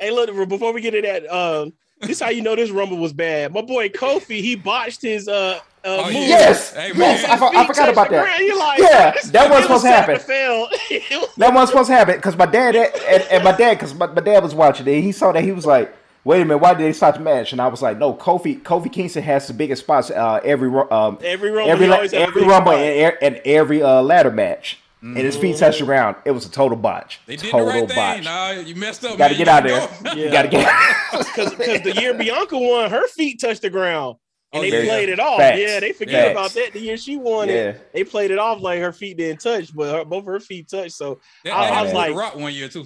[0.00, 2.98] hey, look, before we get to that, um, this is how you know this rumble
[2.98, 3.52] was bad.
[3.52, 6.12] My boy Kofi, he botched his uh, uh Oh, move.
[6.14, 6.20] yeah.
[6.28, 7.24] Yes, Hey, yes.
[7.24, 8.24] I, for- I forgot about the that.
[8.24, 8.40] ground.
[8.40, 10.18] You like, Yeah, this- that wasn't supposed to happen.
[10.20, 10.68] fail.
[10.90, 13.94] It was- That wasn't supposed to happen because my dad and, and my dad because
[13.94, 15.00] my, my dad was watching it.
[15.02, 17.52] He saw that he was like, "Wait a minute, why did they stop the match?"
[17.52, 20.90] And I was like, "No, Kofi Kofi Kingston has the biggest spots uh, every ru-
[20.90, 22.82] um, every rumble, every he la- always had a every big rumble spot.
[22.84, 26.14] and, and every uh, ladder match." And his feet touched the ground.
[26.24, 27.18] It was a total botch.
[27.26, 27.96] They did total the right thing.
[27.96, 28.22] botch.
[28.24, 29.10] Nah, you messed up.
[29.10, 29.38] You gotta man.
[29.38, 29.80] get out You there.
[29.80, 30.12] gotta go.
[30.14, 30.30] You Yeah.
[30.30, 31.56] gotta get.
[31.56, 34.18] because the year Bianca won, her feet touched the ground.
[34.54, 34.88] And Oh, they yeah.
[34.90, 35.38] played it off.
[35.38, 35.58] Facts.
[35.60, 36.32] Yeah, they forget Facts.
[36.32, 36.72] about that.
[36.74, 37.54] The year she won Yeah.
[37.54, 40.68] it, they played it off like her feet didn't touch, but her, both her feet
[40.68, 40.92] touched.
[40.92, 42.84] So That, I- that I was like- The Rock one year too.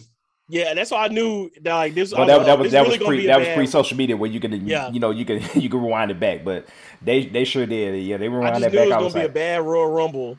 [0.48, 2.12] yeah, that's why I knew that like this.
[2.12, 3.28] I Well, was that, like, that oh, was that really was gonna pre be a
[3.28, 4.90] that was bad- pre social media where you could Yeah.
[4.92, 6.66] you know you could you could rewind it back, but
[7.02, 8.00] they they sure did.
[8.00, 9.62] Yeah, they I rewind just that knew it was I gonna was be a bad
[9.62, 10.38] Royal Rumble.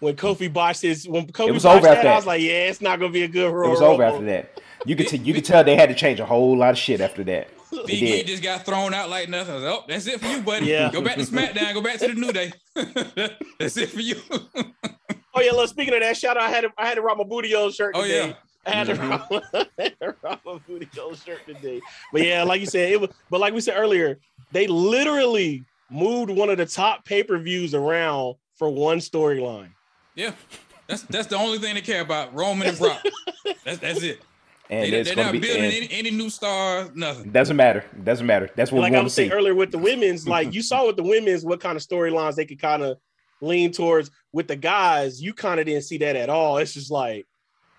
[0.00, 2.68] When Kofi botched his, when Kofi was botched over that, after I was like, yeah,
[2.68, 3.94] it's not gonna be a good Royal it was Rumble.
[3.94, 4.60] over after that.
[4.86, 7.00] You could t- you could tell they had to change a whole lot of shit
[7.02, 7.48] after that.
[7.70, 9.54] They Big E just got thrown out like nothing.
[9.54, 10.66] Was like, oh, that's it for you, buddy.
[10.66, 10.90] Yeah.
[10.90, 11.74] Go back to SmackDown.
[11.74, 12.52] Go back to the New Day.
[13.58, 14.16] that's it for you.
[15.38, 15.68] Oh yeah, look.
[15.68, 16.44] Speaking of that, shout out!
[16.44, 18.22] I had to, I had to rock my booty old shirt oh, Today.
[18.22, 18.32] Oh yeah.
[18.64, 19.10] I had to mm-hmm.
[19.10, 21.78] rock, I had to rock my booty old shirt today.
[22.10, 23.10] But yeah, like you said, it was.
[23.28, 24.18] But like we said earlier,
[24.52, 29.68] they literally moved one of the top pay per views around for one storyline.
[30.14, 30.32] Yeah.
[30.86, 32.34] That's that's the only thing they care about.
[32.34, 33.04] Roman and Brock.
[33.64, 34.22] That's that's it.
[34.68, 35.38] And They, it's they're not be.
[35.38, 37.30] building any, any new stars, nothing.
[37.30, 37.84] doesn't matter.
[38.02, 38.50] Doesn't matter.
[38.56, 40.96] That's what like we I was saying earlier with the women's, like you saw with
[40.96, 42.98] the women's, what kind of storylines they could kind of
[43.40, 44.10] lean towards.
[44.32, 46.58] With the guys, you kind of didn't see that at all.
[46.58, 47.26] It's just like,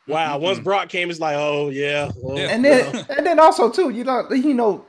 [0.08, 0.38] wow.
[0.38, 0.41] Mm-mm.
[0.41, 2.47] Once Brock came, it's like, oh yeah, well, Yeah.
[2.50, 4.86] And then and then also too, you know, you know,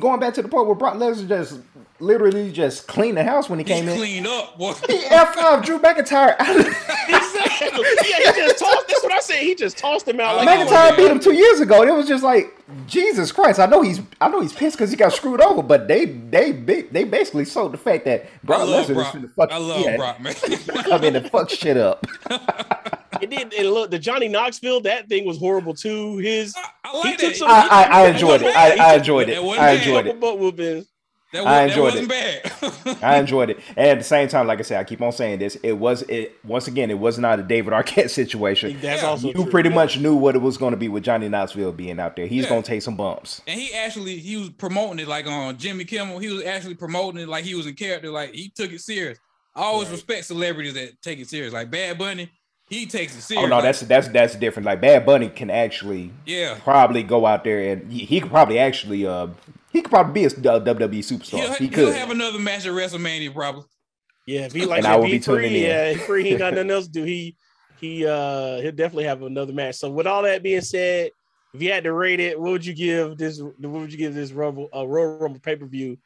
[0.00, 1.60] going back to the point where Brock Lesnar just
[2.00, 3.96] literally just cleaned the house when he He came in.
[3.96, 4.74] cleaned up, boy.
[4.88, 6.34] He F off Drew McIntyre.
[7.08, 7.84] exactly.
[8.10, 8.55] Yeah, he just tossed.
[8.55, 8.55] That's what
[9.16, 9.38] I said.
[9.40, 10.36] He just tossed him out.
[10.36, 10.96] Like, McIntyre yeah.
[10.96, 11.82] beat him two years ago.
[11.82, 12.54] It was just like
[12.86, 13.58] Jesus Christ.
[13.58, 16.52] I know he's I know he's pissed because he got screwed over, but they they
[16.52, 19.14] they basically sold the fact that I Brock love Lesnar Brock.
[19.14, 19.52] is finna fuck.
[19.52, 20.34] I love yeah, Brock, man.
[20.84, 22.06] Come in and fuck shit up.
[23.18, 23.54] It did.
[23.54, 26.18] And look, the Johnny Knoxville, that thing was horrible too.
[26.18, 27.36] His I, I like He took that.
[27.36, 28.54] some- I, I, I enjoyed it.
[28.54, 28.92] I.
[28.92, 29.42] I enjoyed That it.
[29.42, 29.78] I bad.
[29.78, 30.86] enjoyed it.
[31.32, 31.44] Couple butt.
[31.44, 33.02] That, I was, that enjoyed wasn't bad.
[33.02, 33.58] I enjoyed it.
[33.76, 35.56] And at the same time, like I said, I keep on saying this.
[35.62, 36.90] It was it once again.
[36.90, 38.78] It was not a David Arquette situation.
[38.80, 39.46] That's Yeah, also You true.
[39.50, 42.26] pretty much knew what it was going to be with Johnny Knoxville being out there.
[42.26, 42.50] He's Yeah.
[42.50, 43.42] going to take some bumps.
[43.46, 46.18] and he actually he was promoting it like on Jimmy Kimmel.
[46.18, 48.10] He was actually promoting it like he was in character.
[48.10, 49.18] Like he took it serious.
[49.54, 49.92] I always Right.
[49.94, 51.52] respect celebrities that take it serious.
[51.52, 52.30] Like Bad Bunny,
[52.68, 53.44] he takes it serious.
[53.44, 54.66] Oh no, Like, that's that's that's different.
[54.66, 56.58] Like Bad Bunny can actually yeah.
[56.62, 59.28] probably go out there and he, he could probably actually uh
[59.76, 61.38] he could probably be a WWE superstar.
[61.40, 61.94] He'll, he he'll could.
[61.94, 63.64] have another match at WrestleMania probably.
[64.26, 65.62] Yeah, if he like And I will be be tuning free, in.
[65.70, 66.22] yeah, he free.
[66.24, 67.04] He ain't got nothing else to do.
[67.04, 67.36] He
[67.78, 69.76] he uh he'll definitely have another match.
[69.76, 71.10] So with all that being said,
[71.52, 73.40] if you had to rate it, what would you give this?
[73.40, 75.98] What would you give this Rumble uh, Royal Rumble pay per view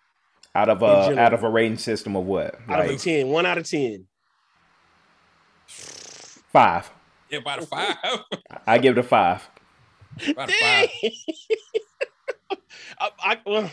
[0.54, 2.56] out of in uh out of a rating system of what?
[2.68, 3.28] out of a Like ten?
[3.28, 4.06] One out of ten.
[6.52, 6.90] five.
[7.30, 7.96] Yeah, about a five.
[8.66, 9.48] I give it a five.
[10.28, 10.88] about a five.
[13.00, 13.70] I, I well,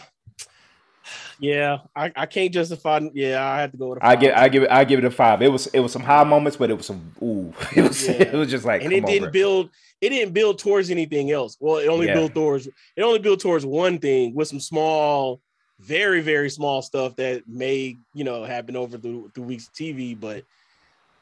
[1.40, 3.02] yeah, I, I can't justify.
[3.14, 4.00] Yeah, I have to go with.
[4.00, 5.42] A I give I give it I give it a five.
[5.42, 7.54] It was it was some high moments, but it was some ooh.
[7.76, 8.14] It was Yeah.
[8.14, 9.70] it was just like and it didn't build.
[10.02, 11.58] It didn't build towards anything else.
[11.60, 12.14] Well, it only Yeah.
[12.16, 12.68] built towards.
[12.68, 15.42] It only built towards one thing with some small,
[15.80, 20.20] very very small stuff that may you know happen over the, the weeks of TV.
[20.20, 20.44] But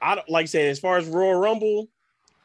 [0.01, 1.89] I don't like I said as far as Royal Rumble,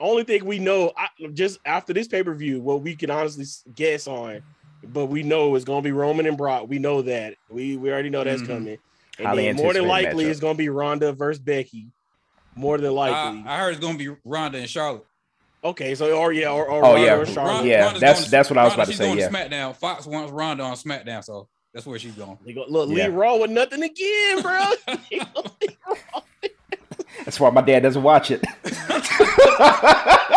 [0.01, 3.45] only thing we know I, just after this pay per view, what we can honestly
[3.75, 4.43] guess on,
[4.83, 6.67] but we know it's gonna be Roman and Brock.
[6.69, 7.35] We know that.
[7.49, 8.47] We we already know that's Mhm.
[8.47, 8.79] coming.
[9.19, 11.89] And Highly then more than likely it's gonna be Ronda versus Becky.
[12.55, 13.43] More than likely.
[13.47, 15.05] I, I heard it's gonna be Ronda and Charlotte.
[15.63, 17.15] Okay, so or yeah, or, or Oh, Ronda yeah.
[17.17, 17.67] or Charlotte.
[17.67, 19.29] Yeah, Ronda's that's- to- that's what I was Ronda, about to she's say, going yeah.
[19.29, 19.77] SmackDown.
[19.77, 22.39] Fox wants Ronda on SmackDown, so that's where she's going.
[22.47, 23.07] They go, look, Yeah.
[23.09, 24.65] leave Raw with nothing again, bro.
[27.25, 28.43] That's why my dad doesn't watch it.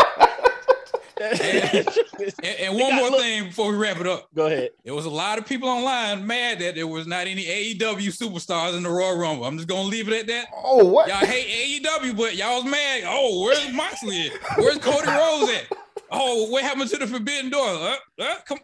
[1.31, 4.27] And, and one got- more look- thing before we wrap it up.
[4.33, 4.69] go ahead.
[4.83, 8.75] There was a lot of people online mad that there was not any AEW superstars
[8.75, 9.45] in the Royal Rumble.
[9.45, 10.47] I'm just gonna leave it at that.
[10.63, 11.07] oh what?
[11.07, 13.03] Y'all hate AEW, but y'all was mad.
[13.05, 14.57] Oh, where's Moxley at?
[14.57, 15.77] Where's Cody Rhodes at?
[16.11, 17.67] Oh, what happened to the Forbidden Door?
[17.67, 18.59] Uh, uh, come,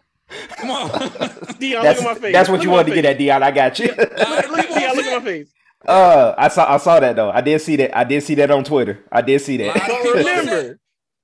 [0.56, 0.90] come on.
[1.58, 2.32] Dion, That's, look at my face.
[2.32, 3.42] that's what Look you at wanted my to get at, Dion.
[3.42, 3.86] I got you.
[3.86, 5.52] A Look, Dion, look at my my face.
[5.86, 7.30] Uh, I saw I saw that though.
[7.30, 7.96] I did see that.
[7.96, 9.02] I did see that on Twitter.
[9.10, 9.74] I did see that.
[9.74, 10.78] But remember,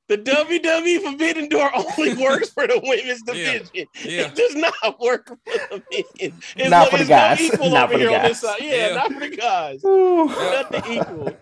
[0.09, 3.66] the WWE Forbidden Door only works for the women's division.
[3.75, 3.85] Yeah.
[4.29, 6.03] It does not work for the men.
[6.19, 7.40] It's Not no- for the it's guys.
[7.40, 8.51] equal Not over for the here on this guys.
[8.53, 8.62] side.
[8.62, 8.95] Yeah, Yeah.
[8.95, 9.85] not for the guys.
[9.85, 10.27] Ooh.
[10.27, 11.37] Nothing equal.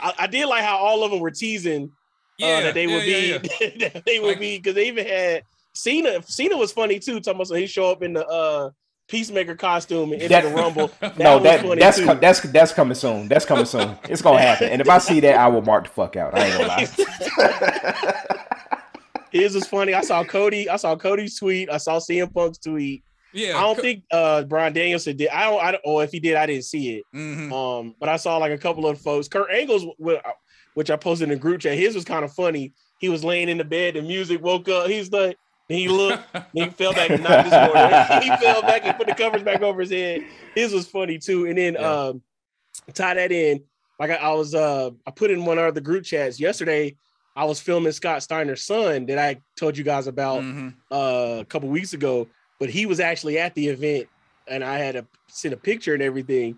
[0.00, 1.90] I, I did like how all of them were teasing
[2.38, 3.88] Yeah, uh, that they would yeah, be yeah.
[3.90, 6.22] that they would Like- be because they even had Cena.
[6.22, 7.20] Cena was funny too.
[7.20, 8.70] Talking about so he show up in the uh
[9.08, 10.90] peacemaker costume and enter That- the rumble.
[11.00, 12.06] That no, that that's too.
[12.20, 13.28] that's that's coming soon.
[13.28, 13.96] That's coming soon.
[14.08, 14.68] It's gonna happen.
[14.70, 16.34] And if I see that, I will mark the fuck out.
[16.36, 18.14] I ain't gonna lie.
[19.30, 19.94] His was funny.
[19.94, 20.68] I saw Cody.
[20.68, 21.68] I saw Cody's tweet.
[21.68, 23.02] I saw CM Punk's tweet.
[23.32, 23.56] Yeah.
[23.58, 25.28] I don't think uh Bryan Danielson did.
[25.30, 25.60] I don't.
[25.62, 25.80] I don't.
[25.84, 27.04] Or if he did, I didn't see it.
[27.14, 27.52] Mhm.
[27.52, 29.26] Um, but I saw like a couple of folks.
[29.26, 29.84] Kurt Angle's,
[30.74, 31.76] which I posted in the group chat.
[31.76, 32.72] His was kind of funny.
[33.00, 33.94] He was laying in the bed.
[33.94, 34.88] The music woke up.
[34.88, 35.36] He's like,
[35.70, 36.22] and he looked.
[36.34, 37.10] and he fell back.
[37.10, 38.22] Not this morning.
[38.22, 40.22] he fell back and put the covers back over his head.
[40.54, 41.46] His was funny too.
[41.46, 41.90] And then Yeah.
[41.90, 42.22] um,
[42.92, 43.62] tie that in.
[43.98, 46.96] Like I, I was, uh, I put in one of the group chats yesterday.
[47.36, 50.74] I was filming Scott Steiner's son that I told you guys about Mhm.
[50.92, 52.28] uh, a couple weeks ago,
[52.60, 54.08] but he was actually at the event,
[54.46, 56.56] and I had to send a picture and everything.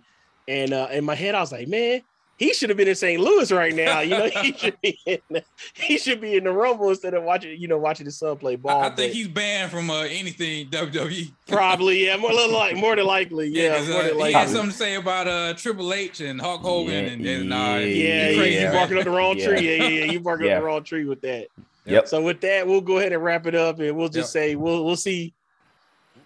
[0.49, 2.03] And uh, in my head, I was like, man,
[2.39, 3.21] he should have been in St.
[3.21, 4.01] Louis right now.
[4.01, 5.43] You know, he should be in the,
[5.75, 8.57] he should be in the Rumble instead of watching, you know, watching his son play
[8.57, 8.83] ball.
[8.83, 11.33] I, I think he's banned from uh, anything WWE.
[11.49, 14.33] probably yeah, more than like more than likely, yeah, 'cause, more uh, than he likely.
[14.35, 17.57] had something to say about uh, Triple H and Hulk Hogan, Yeah, and, and uh,
[17.57, 18.73] yeah, yeah, he yeah, crazy, you man.
[18.75, 19.45] barking up the wrong tree.
[19.79, 20.57] Yeah, yeah, yeah, you barking Yeah.
[20.57, 21.47] up the wrong tree with that.
[21.87, 22.09] Yep.
[22.09, 24.85] So with that, we'll go ahead and wrap it up, and we'll just say we'll
[24.85, 25.33] we'll see,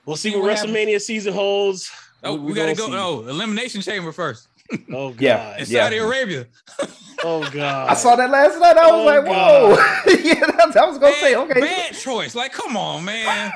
[0.06, 0.74] we'll see See what what happens.
[0.74, 1.90] WrestleMania season holds.
[2.24, 3.20] Oh, we, we gotta gonna go.
[3.20, 3.26] see.
[3.26, 4.48] No, Elimination Chamber first.
[4.92, 5.20] Oh god.
[5.20, 5.52] Yeah.
[5.58, 5.84] In Yeah.
[5.84, 6.46] Saudi Arabia.
[7.22, 7.90] Oh god.
[7.90, 8.78] I saw that last night.
[8.78, 9.76] I was Oh, like, whoa.
[10.24, 11.60] yeah, that's, I was gonna say, okay.
[11.60, 12.34] bad choice.
[12.34, 13.52] Like, come on, man.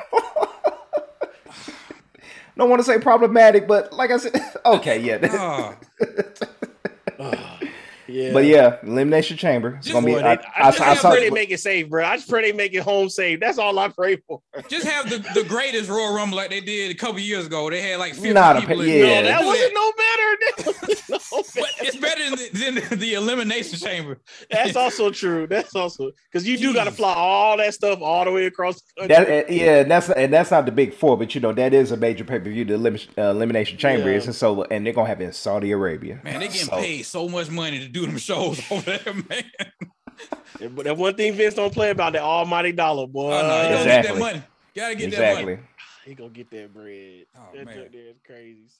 [2.55, 5.17] Don't want to say problematic, but like I said, okay, yeah.
[5.31, 5.75] Oh,
[7.17, 7.54] Oh,
[8.07, 8.33] yeah.
[8.33, 9.75] But yeah, elimination chamber.
[9.77, 10.13] It's Just gonna be.
[10.13, 10.37] Boy, I, I, I,
[10.67, 11.11] I, just I saw.
[11.11, 12.05] pray they make it safe, bro.
[12.05, 13.39] I just pray they make it home safe.
[13.39, 14.41] That's all I pray for.
[14.69, 17.69] just have the, the greatest Royal Rumble like they did a couple years ago.
[17.69, 18.75] They had like 50 Not a people.
[18.77, 19.21] pa- in- yeah.
[19.21, 20.01] No, that wasn't no better.
[20.55, 21.69] That wasn't no But better.
[21.81, 24.19] it's better than, than the Elimination Chamber.
[24.49, 25.47] That's also true.
[25.47, 28.81] That's also because you do got to fly all that stuff all the way across
[28.81, 29.15] the country.
[29.25, 31.73] That, uh, yeah, and that's and that's not the big four, but you know that
[31.73, 32.65] is a major pay per view.
[32.65, 34.17] The elim- uh, elimination chamber Yeah.
[34.17, 36.19] is, and so and they're gonna have it in Saudi Arabia.
[36.23, 40.71] Man, they getting So- paid so much money to do them shows over there, man.
[40.75, 43.31] But that one thing Vince don't play about that almighty dollar, boy.
[43.33, 44.19] Oh, no, you gotta get that Exactly.
[44.19, 44.43] money.
[44.75, 45.57] Gotta get that money.
[46.05, 47.25] He gonna get that bread.
[47.35, 47.75] Oh, that man.
[47.75, 48.67] junk there is crazy.